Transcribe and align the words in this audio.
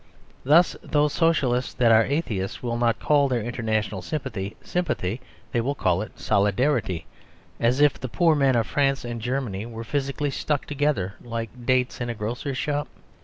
Thus 0.43 0.75
those 0.81 1.13
Socialists 1.13 1.75
that 1.75 1.91
are 1.91 2.03
atheist 2.03 2.63
will 2.63 2.75
not 2.75 2.97
call 2.99 3.27
their 3.27 3.43
international 3.43 4.01
sympathy, 4.01 4.57
sympathy; 4.63 5.21
they 5.51 5.61
will 5.61 5.75
call 5.75 6.01
it 6.01 6.17
"solidarity," 6.19 7.05
as 7.59 7.79
if 7.81 7.99
the 7.99 8.09
poor 8.09 8.33
men 8.33 8.55
of 8.55 8.65
France 8.65 9.05
and 9.05 9.21
Germany 9.21 9.67
were 9.67 9.83
physically 9.83 10.31
stuck 10.31 10.65
together 10.65 11.13
like 11.23 11.67
dates 11.67 12.01
in 12.01 12.09
a 12.09 12.15
grocer's 12.15 12.57
shop. 12.57 12.87